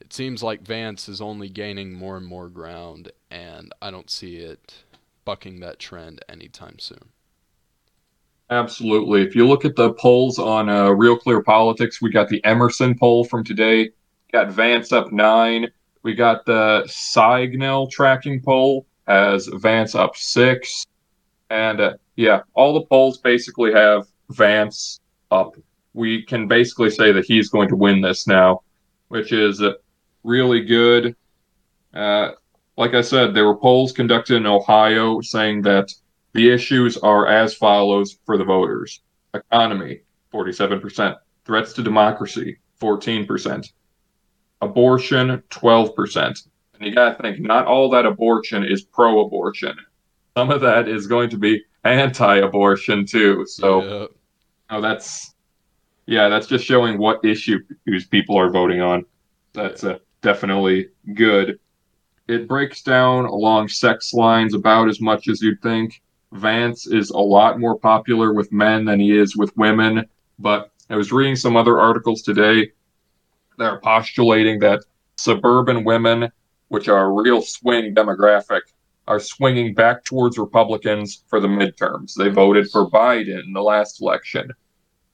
[0.00, 4.36] it seems like Vance is only gaining more and more ground, and I don't see
[4.36, 4.84] it
[5.24, 7.10] bucking that trend anytime soon.
[8.50, 9.22] Absolutely.
[9.22, 12.98] If you look at the polls on uh, Real Clear Politics, we got the Emerson
[12.98, 13.90] poll from today.
[14.32, 15.68] Got Vance up nine.
[16.02, 20.86] We got the Signal tracking poll as Vance up six.
[21.50, 25.54] And uh, yeah, all the polls basically have Vance up.
[25.94, 28.62] We can basically say that he's going to win this now,
[29.08, 29.62] which is
[30.24, 31.16] really good.
[31.94, 32.32] Uh,
[32.76, 35.92] like I said, there were polls conducted in Ohio saying that
[36.32, 39.00] the issues are as follows for the voters
[39.34, 40.00] economy,
[40.32, 43.72] 47%, threats to democracy, 14%,
[44.60, 46.48] abortion, 12%.
[46.74, 49.74] And you got to think, not all that abortion is pro abortion.
[50.36, 53.46] Some of that is going to be anti abortion too.
[53.46, 53.82] So.
[53.82, 54.06] Yeah
[54.72, 55.34] Oh, that's
[56.06, 57.62] yeah, that's just showing what issues
[58.10, 59.04] people are voting on.
[59.52, 61.60] That's uh, definitely good.
[62.32, 66.00] It breaks down along sex lines about as much as you'd think.
[66.32, 70.06] Vance is a lot more popular with men than he is with women,
[70.38, 72.72] but I was reading some other articles today
[73.58, 74.80] that are postulating that
[75.16, 76.32] suburban women,
[76.68, 78.62] which are a real swing demographic,
[79.06, 82.14] are swinging back towards Republicans for the midterms.
[82.14, 84.50] They voted for Biden in the last election.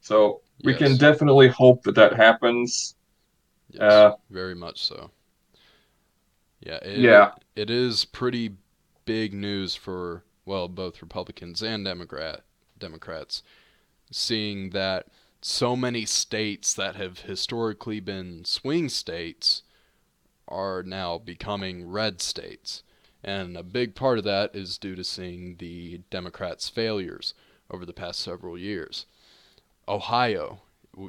[0.02, 0.78] So we yes.
[0.78, 2.94] can definitely hope that that happens.
[3.70, 5.10] Yes, uh, very much so.
[6.60, 7.32] Yeah, it, yeah.
[7.56, 8.56] It is pretty
[9.04, 12.40] big news for well, both Republicans and Democrat
[12.78, 13.42] Democrats,
[14.10, 15.06] seeing that
[15.42, 19.62] so many states that have historically been swing states
[20.48, 22.82] are now becoming red states.
[23.22, 27.34] And a big part of that is due to seeing the Democrats' failures
[27.70, 29.06] over the past several years.
[29.86, 30.62] Ohio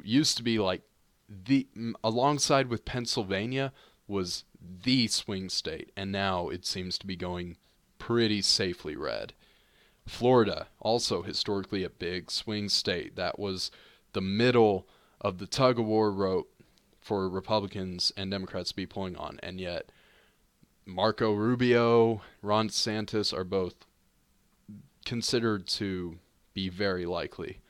[0.04, 0.82] used to be like
[1.28, 1.66] the
[2.04, 3.72] alongside with Pennsylvania
[4.06, 4.44] was
[4.82, 7.56] the swing state and now it seems to be going
[7.98, 9.32] pretty safely red.
[10.06, 13.70] Florida also historically a big swing state that was
[14.12, 14.86] the middle
[15.20, 16.50] of the tug of war rope
[17.00, 19.90] for Republicans and Democrats to be pulling on and yet
[20.86, 23.74] Marco Rubio, Ron DeSantis are both
[25.04, 26.18] considered to
[26.52, 27.60] be very likely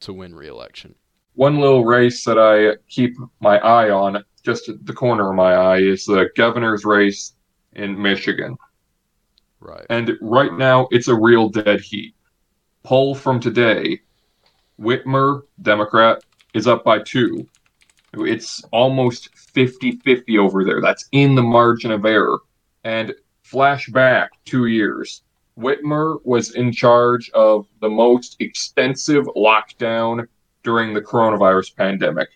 [0.00, 0.96] to win re-election.
[1.36, 5.52] One little race that I keep my eye on, just at the corner of my
[5.54, 7.34] eye, is the governor's race
[7.74, 8.56] in Michigan.
[9.60, 9.84] Right.
[9.90, 12.14] And right now, it's a real dead heat.
[12.82, 14.00] Poll from today
[14.80, 17.46] Whitmer, Democrat, is up by two.
[18.14, 20.80] It's almost 50 50 over there.
[20.80, 22.38] That's in the margin of error.
[22.84, 25.22] And flashback two years.
[25.58, 30.28] Whitmer was in charge of the most extensive lockdown
[30.66, 32.28] during the coronavirus pandemic.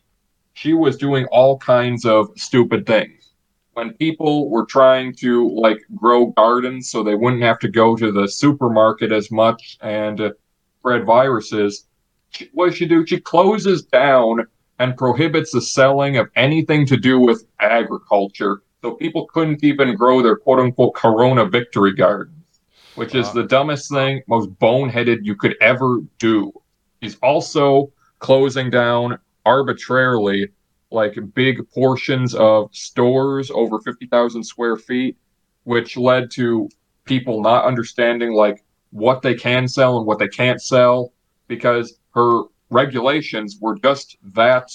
[0.53, 3.33] She was doing all kinds of stupid things.
[3.73, 8.13] When people were trying to like grow gardens so they wouldn't have to go to
[8.13, 10.31] the supermarket as much and uh,
[10.79, 11.89] spread viruses,
[12.31, 13.05] she, what does she do?
[13.05, 14.47] She closes down
[14.79, 18.63] and prohibits the selling of anything to do with agriculture.
[18.81, 22.61] So people couldn't even grow their quote unquote corona victory gardens,
[22.95, 26.53] which is the dumbest thing, most boneheaded you could ever do.
[27.01, 30.49] He's also closing down arbitrarily
[30.93, 35.17] like big portions of stores over 50,000 square feet,
[35.65, 36.69] which led to
[37.05, 41.13] people not understanding like what they can sell and what they can't sell
[41.49, 44.71] because her regulations were just that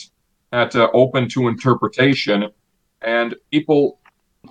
[0.51, 2.49] at uh, open to interpretation
[3.01, 3.99] and people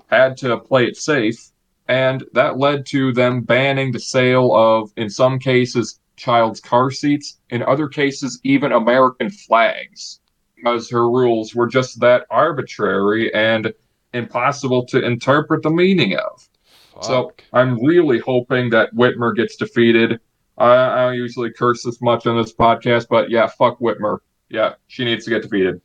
[0.08, 1.50] had to play it safe
[1.88, 7.38] and that led to them banning the sale of in some cases child's car seats
[7.50, 10.20] in other cases even american flags
[10.56, 13.72] because her rules were just that arbitrary and
[14.12, 16.48] impossible to interpret the meaning of
[16.94, 17.04] Fuck.
[17.04, 20.20] so i'm really hoping that whitmer gets defeated
[20.56, 24.18] I, I don't usually curse this much on this podcast, but yeah, fuck Whitmer.
[24.48, 25.80] Yeah, she needs to get defeated.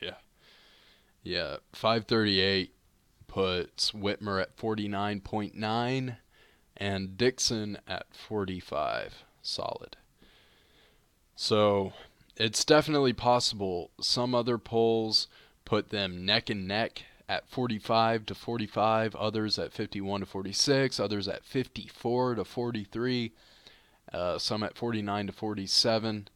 [0.00, 0.14] Yeah.
[1.22, 1.56] Yeah.
[1.72, 2.74] 538
[3.26, 6.16] puts Whitmer at 49.9
[6.76, 9.24] and Dixon at 45.
[9.42, 9.96] Solid.
[11.36, 11.92] So
[12.36, 13.90] it's definitely possible.
[14.00, 15.26] Some other polls
[15.64, 21.28] put them neck and neck at 45 to 45, others at 51 to 46, others
[21.28, 23.32] at 54 to 43,
[24.12, 26.28] uh, some at 49 to 47.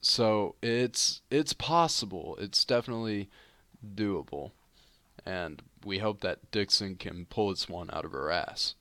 [0.00, 2.36] So it's it's possible.
[2.40, 3.28] It's definitely
[3.94, 4.50] doable,
[5.24, 8.74] and we hope that Dixon can pull this one out of her ass.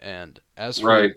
[0.00, 1.14] And as for Right.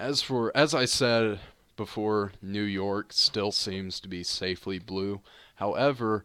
[0.00, 1.40] As for as I said
[1.76, 5.20] before, New York still seems to be safely blue.
[5.56, 6.24] However,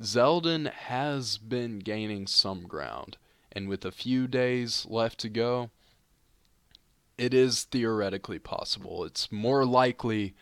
[0.00, 3.16] Zeldin has been gaining some ground,
[3.52, 5.70] and with a few days left to go,
[7.16, 9.04] it is theoretically possible.
[9.04, 10.34] It's more likely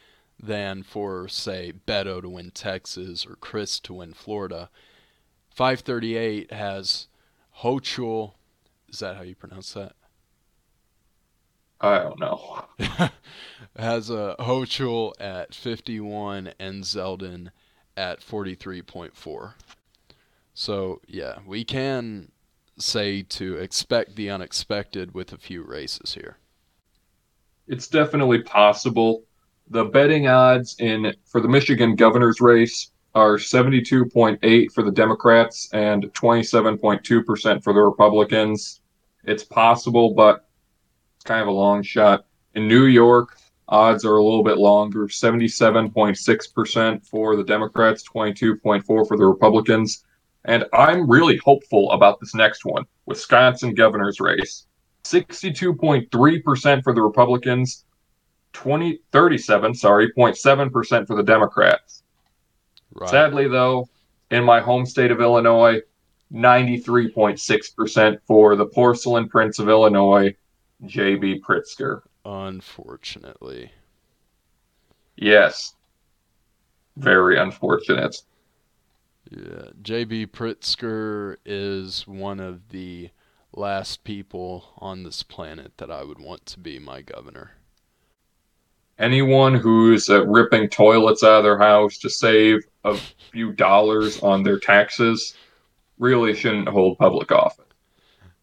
[0.43, 4.71] than for, say, Beto to win Texas or Crist to win Florida.
[5.51, 7.09] 538 has
[7.59, 8.33] Hochul.
[8.89, 9.95] Is that how you pronounce that?
[11.81, 12.65] I don't know.
[13.77, 17.51] has a Hochul at 51 and Zeldin
[17.97, 19.53] at 43.4.
[20.55, 22.33] So, yeah, we can
[22.79, 26.39] say to expect the unexpected with a few races here.
[27.69, 29.25] It's definitely possible.
[29.69, 36.05] The betting odds in for the Michigan governor's race are 72.8 for the Democrats and
[36.13, 38.81] 27.2% for the Republicans.
[39.25, 40.46] It's possible, but
[41.27, 42.25] kind of a long shot.
[42.55, 43.37] In New York,
[43.69, 50.05] odds are a little bit longer 77.6% for the Democrats, 22.4 for the Republicans.
[50.45, 54.67] And I'm really hopeful about this next one Wisconsin governor's race.
[55.05, 57.85] 62.3% for the Republicans,
[58.53, 62.03] 20, 37, sorry, 0.7% for the Democrats.
[62.93, 63.11] Right.
[63.11, 63.89] Sadly, though,
[64.31, 65.81] in my home state of Illinois,
[66.33, 70.35] 93.6% for the porcelain prince of Illinois,
[70.85, 71.43] J.B.
[71.47, 72.03] Pritzker.
[72.25, 73.73] Unfortunately.
[75.17, 75.75] Yes.
[76.97, 78.23] Very unfortunate.
[79.31, 83.11] Yeah, JB Pritzker is one of the
[83.53, 87.53] last people on this planet that I would want to be my governor.
[88.99, 92.97] Anyone who's uh, ripping toilets out of their house to save a
[93.33, 95.35] few dollars on their taxes
[95.99, 97.65] really shouldn't hold public office.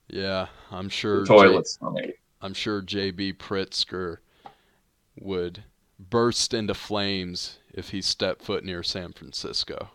[0.10, 2.14] Yeah, I'm sure J- Toilets me.
[2.44, 4.18] I'm sure JB Pritzker
[5.18, 5.64] would
[5.98, 9.91] burst into flames if he stepped foot near San Francisco.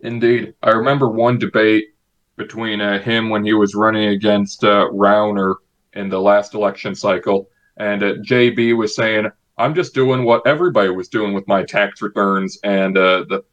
[0.00, 0.54] Indeed.
[0.62, 1.88] I remember one debate
[2.36, 5.56] between uh, him when he was running against uh, Rauner
[5.92, 9.26] in the last election cycle, and uh, JB was saying,
[9.58, 13.44] "I'm just doing what everybody was doing with my tax returns and uh, the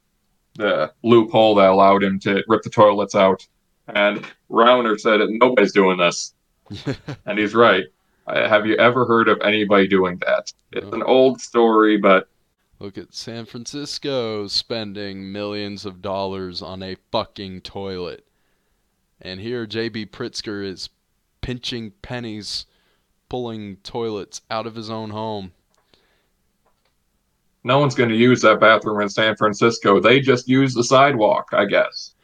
[0.56, 3.46] the loophole that allowed him to rip the toilets out."
[3.90, 6.34] And Rauner said, nobody's doing this.
[7.26, 7.84] and he's right.
[8.26, 10.54] Uh, have you ever heard of anybody doing that?
[10.72, 11.08] It's an oh.
[11.08, 12.30] old story, but.
[12.80, 18.26] Look at San Francisco spending millions of dollars on a fucking toilet.
[19.22, 20.08] And here J.B.
[20.08, 20.90] Pritzker is
[21.42, 22.66] pinching pennies,
[23.30, 25.54] pulling toilets out of his own home.
[27.64, 30.00] No one's going to use that bathroom in San Francisco.
[30.00, 32.16] They just use the sidewalk, I guess.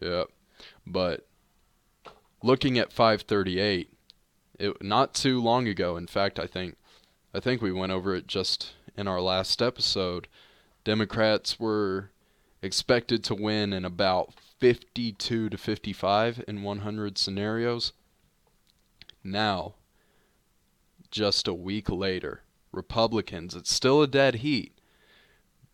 [0.00, 0.24] Yeah.
[0.86, 1.26] But
[2.42, 3.90] looking at 538,
[4.58, 6.76] it not too long ago, in fact, I think
[7.34, 10.28] I think we went over it just in our last episode.
[10.84, 12.10] Democrats were
[12.62, 17.92] expected to win in about 52 to 55 in 100 scenarios.
[19.22, 19.74] Now,
[21.10, 22.42] just a week later,
[22.72, 24.78] Republicans, it's still a dead heat,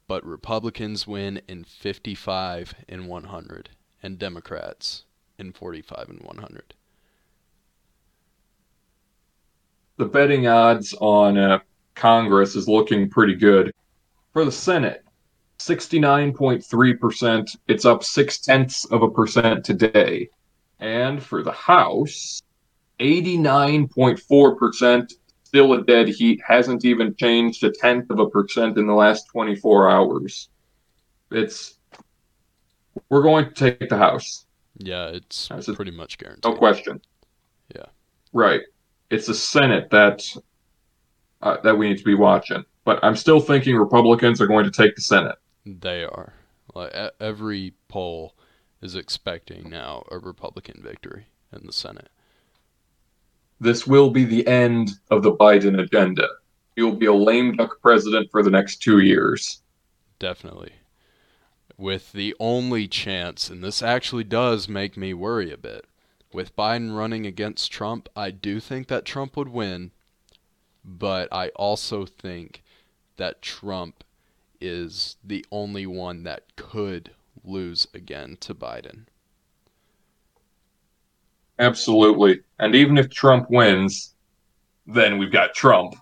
[0.07, 3.71] but Republicans win in 55 in 100
[4.03, 5.05] and Democrats
[5.39, 6.75] in 45 and 100.
[10.01, 11.59] The betting odds on uh,
[11.95, 13.71] Congress is looking pretty good.
[14.33, 15.05] For the Senate,
[15.59, 17.57] 69.3%.
[17.69, 20.31] It's up six tenths of a percent today.
[20.79, 22.41] And for the House,
[22.99, 25.13] 89.4%.
[25.43, 26.41] Still a dead heat.
[26.47, 30.49] Hasn't even changed a tenth of a percent in the last 24 hours.
[31.31, 31.77] It's
[33.11, 34.47] we're going to take the house.
[34.79, 36.51] Yeah, it's pretty much guaranteed.
[36.51, 37.03] No question.
[37.77, 37.85] Yeah.
[38.33, 38.63] Right.
[39.11, 40.25] It's the Senate that
[41.43, 42.65] uh, that we need to be watching.
[42.85, 45.37] But I'm still thinking Republicans are going to take the Senate.
[45.65, 46.35] They are.
[46.75, 48.35] Like every poll
[48.81, 52.09] is expecting now a Republican victory in the Senate.
[53.59, 56.27] This will be the end of the Biden agenda.
[56.77, 59.63] He will be a lame duck president for the next two years.
[60.19, 60.73] Definitely
[61.81, 65.87] with the only chance, and this actually does make me worry a bit.
[66.33, 69.91] With Biden running against Trump, I do think that Trump would win,
[70.85, 72.63] but I also think
[73.17, 74.05] that Trump
[74.61, 77.11] is the only one that could
[77.43, 79.07] lose again to Biden.
[81.59, 82.41] Absolutely.
[82.59, 84.15] And even if Trump wins,
[84.87, 85.95] then we've got Trump.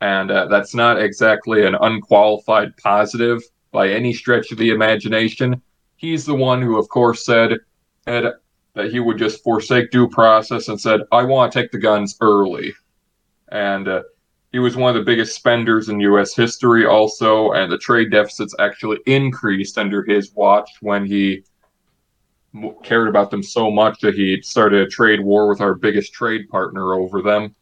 [0.00, 5.60] And uh, that's not exactly an unqualified positive by any stretch of the imagination.
[5.96, 7.58] He's the one who, of course, said
[8.74, 12.16] that he would just forsake due process and said, I want to take the guns
[12.20, 12.72] early.
[13.50, 14.02] And uh,
[14.52, 16.34] he was one of the biggest spenders in U.S.
[16.34, 21.44] history, also, and the trade deficits actually increased under his watch when he
[22.82, 26.48] cared about them so much that he started a trade war with our biggest trade
[26.50, 27.54] partner over them.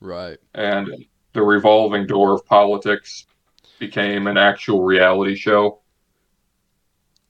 [0.00, 0.38] Right.
[0.54, 3.26] And the revolving door of politics
[3.78, 5.80] became an actual reality show.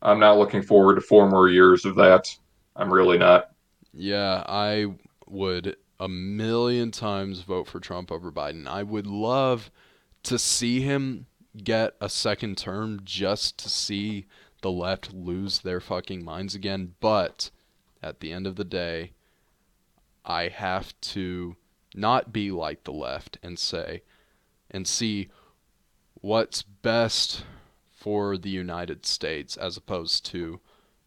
[0.02, 2.28] I'm not looking forward to four more years of that.
[2.76, 3.50] I'm really not.
[3.92, 4.94] Yeah, I
[5.26, 8.66] would a million times vote for Trump over Biden.
[8.66, 9.70] I would love
[10.24, 11.26] to see him
[11.62, 14.26] get a second term just to see
[14.62, 16.94] the left lose their fucking minds again.
[17.00, 17.50] But
[18.02, 19.12] at the end of the day,
[20.24, 21.56] I have to
[21.94, 24.02] not be like the left and say
[24.70, 25.28] and see
[26.14, 27.44] what's best
[27.90, 30.60] for the United States as opposed to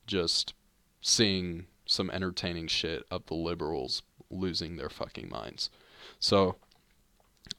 [0.06, 0.54] just
[1.02, 5.70] seeing some entertaining shit of the liberals losing their fucking minds.
[6.20, 6.56] So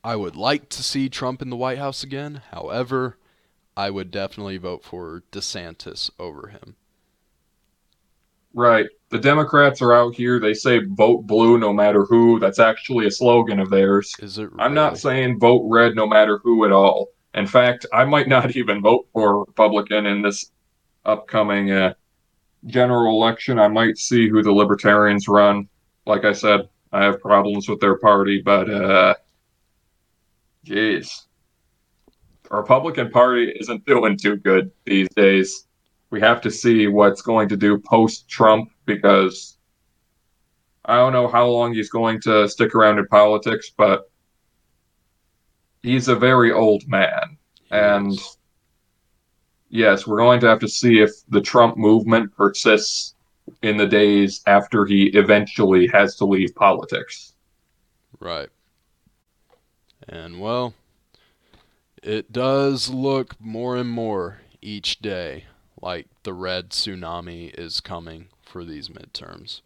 [0.04, 2.42] I would like to see Trump in the White House again.
[2.50, 3.16] However,
[3.76, 6.76] I would definitely vote for DeSantis over him.
[8.54, 8.86] Right.
[9.10, 10.40] The Democrats are out here.
[10.40, 12.38] They say vote blue no matter who.
[12.38, 14.14] That's actually a slogan of theirs.
[14.20, 14.50] Is it?
[14.50, 14.60] Really?
[14.60, 17.08] I'm not saying vote red no matter who at all.
[17.34, 20.50] In fact, I might not even vote for a Republican in this
[21.04, 21.94] upcoming uh,
[22.66, 23.58] general election.
[23.58, 25.68] I might see who the Libertarians run.
[26.06, 29.14] Like I said, I have problems with their party, but uh,
[30.64, 31.24] jeez,
[32.48, 35.66] the Republican Party isn't doing too good these days.
[36.10, 39.58] We have to see what's going to do post Trump because
[40.86, 44.10] I don't know how long he's going to stick around in politics, but
[45.82, 47.36] he's a very old man.
[47.70, 48.18] And
[49.70, 53.14] yes, we're going to have to see if the Trump movement persists
[53.62, 57.34] in the days after he eventually has to leave politics.
[58.20, 58.48] Right.
[60.08, 60.74] And well,
[62.02, 65.44] it does look more and more each day
[65.80, 69.60] like the red tsunami is coming for these midterms.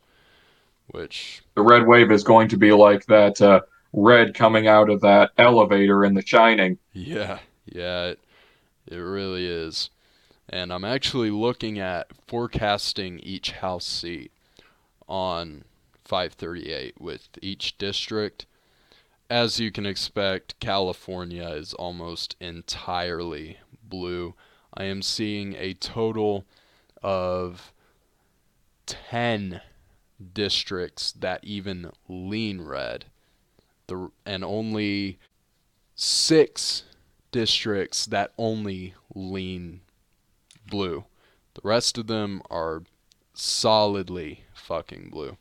[0.89, 1.43] Which.
[1.55, 3.61] The red wave is going to be like that uh,
[3.93, 6.79] red coming out of that elevator in The Shining.
[6.93, 8.19] Yeah, yeah, it,
[8.87, 9.91] it really is.
[10.49, 14.33] And I'm actually looking at forecasting each House seat.
[15.09, 15.65] on
[16.05, 18.47] 538 with each district.
[19.31, 24.35] As you can expect, California is almost entirely blue.
[24.75, 26.45] I am seeing a total
[27.03, 27.73] of
[28.87, 29.61] 10
[30.35, 33.07] districts that even lean red.
[33.87, 35.19] The, and only
[35.95, 36.85] 6
[37.33, 39.81] districts that only lean
[40.71, 41.05] blue.
[41.55, 42.85] The rest of them are
[43.35, 45.37] solidly fucking blue.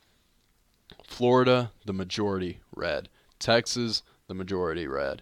[1.06, 3.10] Florida, the majority red.
[3.38, 5.22] Texas, the majority red.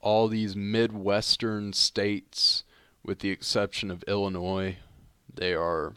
[0.00, 2.64] All these Midwestern states,
[3.04, 4.76] with the exception of Illinois,
[5.32, 5.94] they are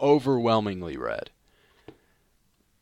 [0.00, 1.30] overwhelmingly red.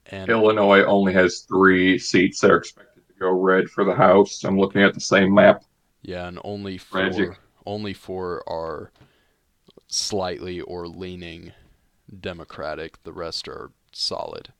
[0.06, 4.44] And Illinois only has three seats that are expected to go red for the House.
[4.44, 5.64] I'm looking at the same map.
[6.06, 7.30] Yeah, and only four Magic.
[7.66, 8.92] only four are
[9.88, 11.52] slightly or leaning
[12.20, 13.02] Democratic.
[13.02, 14.52] The rest are solid.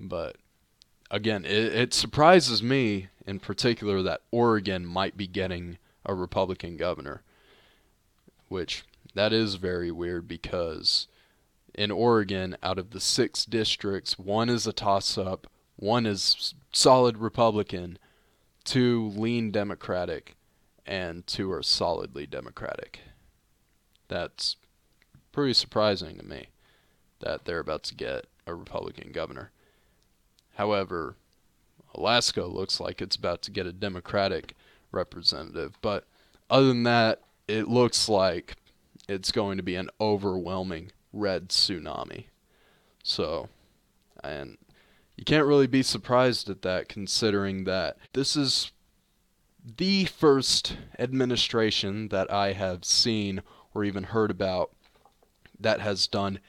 [0.00, 0.36] But
[1.10, 5.76] again, it, it surprises me in particular that Oregon might be getting
[6.06, 7.20] a Republican governor,
[8.48, 11.08] which that is very weird because
[11.74, 17.18] in Oregon, out of the six districts, one is a toss up, one is solid
[17.18, 17.98] Republican,
[18.64, 20.36] two lean Democratic,
[20.86, 23.00] and two are solidly Democratic.
[24.08, 24.56] That's
[25.32, 26.48] pretty surprising to me
[27.20, 29.50] that they're about to get a Republican governor.
[30.54, 31.16] However,
[31.94, 34.54] Alaska looks like it's about to get a Democratic
[34.90, 35.78] representative.
[35.80, 36.06] But
[36.50, 38.56] other than that, it looks like
[39.08, 42.24] it's going to be an overwhelming red tsunami.
[43.02, 43.48] So,
[44.22, 44.58] and
[45.22, 48.72] you can't really be surprised at that considering that this is
[49.76, 53.40] the first administration that I have seen
[53.72, 54.72] or even heard about
[55.60, 56.40] that has done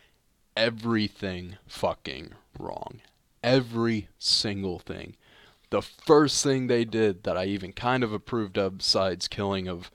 [0.58, 3.02] everything fucking wrong.
[3.44, 5.18] Every single thing.
[5.70, 9.92] The first thing they did that I even kind of approved of, besides killing of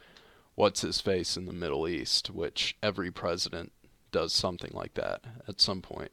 [0.55, 3.72] what's his face in the Middle East, which every president
[4.12, 6.12] does something like that at some point,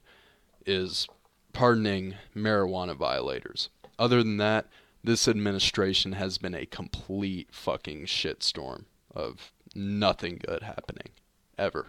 [0.66, 1.08] is
[1.56, 3.70] pardoning marijuana violators.
[3.98, 4.68] Other than that,
[5.04, 8.84] this administration has been a complete fucking shitstorm
[9.16, 11.10] of nothing good happening
[11.58, 11.88] ever.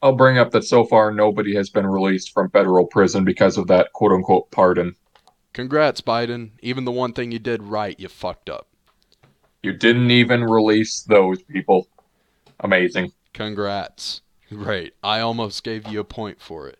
[0.00, 3.66] I'll bring up that so far nobody has been released from federal prison because of
[3.68, 4.94] that quote unquote pardon.
[5.52, 6.50] Congrats, Biden.
[6.60, 8.68] Even the one thing you did right, you fucked up.
[9.62, 11.88] You didn't even release those people.
[12.60, 13.12] Amazing.
[13.32, 14.20] Congrats.
[14.50, 14.94] Great.
[15.02, 16.78] I almost gave you a point for it.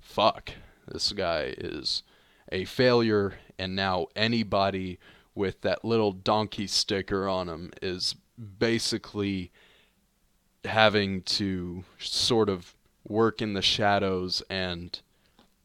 [0.00, 0.52] Fuck.
[0.86, 2.02] This guy is
[2.52, 4.98] a failure, and now anybody
[5.34, 8.14] with that little donkey sticker on him is
[8.58, 9.50] basically
[10.64, 12.74] having to sort of
[13.06, 15.00] work in the shadows and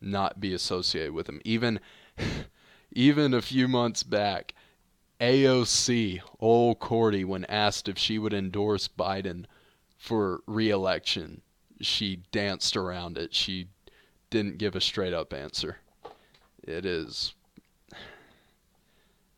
[0.02, 1.42] not be associated with him.
[1.44, 1.80] Even
[2.92, 4.54] even a few months back,
[5.20, 9.46] AOC, old Cordy, when asked if she would endorse Biden
[9.98, 11.42] for re-election,
[11.82, 13.34] she danced around it.
[13.34, 13.68] She
[14.30, 15.78] didn't give a straight up answer.
[16.64, 17.34] It is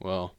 [0.02, 0.34] well,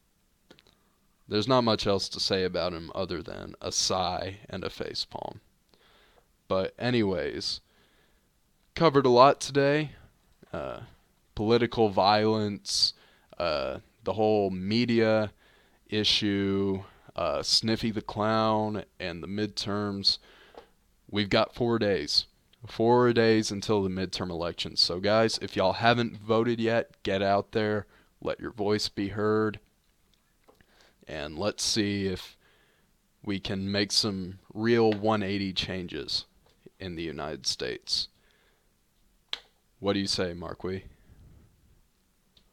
[1.29, 5.05] there's not much else to say about him other than a sigh and a face
[5.05, 5.41] palm.
[6.49, 7.61] But, anyways,
[8.75, 9.93] covered a lot today.
[10.53, 10.81] Uh,
[11.37, 12.93] political violence,
[13.39, 15.33] uh, the whole media
[15.89, 16.83] issue,
[17.15, 20.19] uh, Sniffy the Clown, and the midterms.
[21.09, 22.27] We've got four days.
[22.67, 24.81] Four days until the midterm elections.
[24.81, 27.87] So, guys, if y'all haven't voted yet, get out there,
[28.21, 29.59] let your voice be heard
[31.09, 32.37] and let's see if
[33.25, 36.25] we can make some real 180 changes
[36.81, 38.09] in the United States.
[39.79, 40.85] What do you say, Marquis?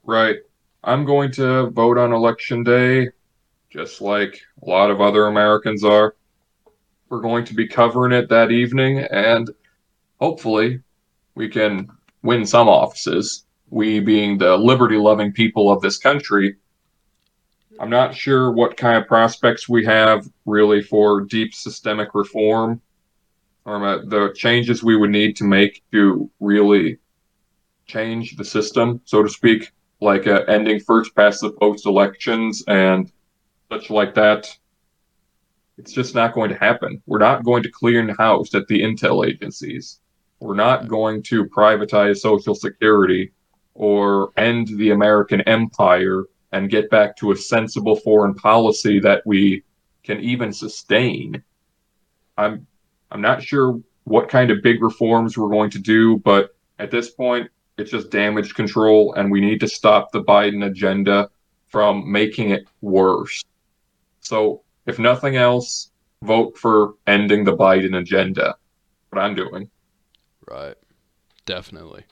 [0.04, 0.38] Right.
[0.84, 3.10] I'm going to vote on election day,
[3.70, 6.16] just like a lot of other Americans are.
[7.10, 9.50] We're going to be covering it that evening, and
[10.20, 10.82] hopefully,
[11.36, 11.90] we can
[12.24, 13.46] win some offices.
[13.70, 16.56] We, being the liberty loving people of this country,
[17.80, 22.82] I'm not sure what kind of prospects we have really for deep systemic reform
[23.66, 26.98] or uh, the changes we would need to make to really
[27.86, 33.12] change the system, so to speak, like uh, ending first past the post elections and
[33.72, 34.48] such like that.
[35.78, 37.02] It's just not going to happen.
[37.06, 40.00] We're not going to clean house at the intel agencies.
[40.40, 43.32] We're not going to privatize Social Security
[43.74, 49.64] or end the American empire and get back to a sensible foreign policy that we
[50.04, 51.44] can even sustain.
[52.38, 52.66] I'm
[53.12, 57.10] I'm not sure what kind of big reforms we're going to do, but At this
[57.12, 61.30] point, it's just damage control, and we need to stop the Biden agenda
[61.68, 63.44] from making it worse.
[64.22, 65.92] So, if nothing else,
[66.24, 68.56] vote for ending the Biden agenda.
[69.10, 69.70] What I'm doing.
[70.50, 70.76] Right.
[71.46, 72.06] Definitely.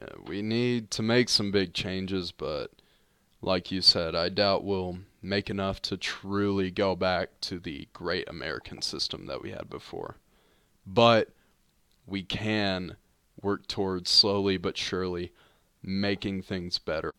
[0.00, 2.70] Yeah, we need to make some big changes, but
[3.40, 8.28] like you said, I doubt we'll make enough to truly go back to the great
[8.28, 10.16] American system that we had before.
[10.86, 11.30] But
[12.06, 12.96] we can
[13.40, 15.32] work towards slowly but surely
[15.82, 17.12] making things better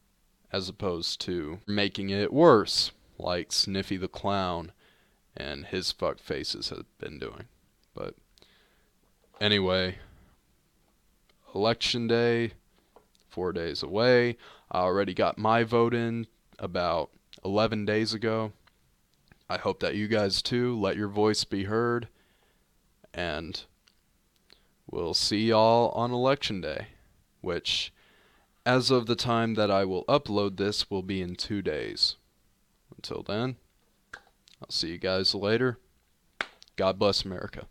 [0.51, 4.71] as opposed to making it worse, like Sniffy the Clown
[5.35, 7.45] and his fuck faces have been doing.
[7.95, 8.15] But
[9.41, 9.97] anyway,
[11.53, 12.53] election day,
[13.29, 14.37] four days away.
[14.71, 16.27] I already got my vote in
[16.59, 17.09] about
[17.43, 18.53] 11 days ago.
[19.49, 22.07] I hope that you guys too let your voice be heard.
[23.13, 23.63] And
[24.89, 26.87] we'll see y'all on election day,
[27.41, 27.93] which,
[28.65, 32.15] as of the time that I will upload this, will be in two days.
[32.95, 33.57] Until then,
[34.61, 35.77] I'll see you guys later.
[36.75, 37.67] God bless America.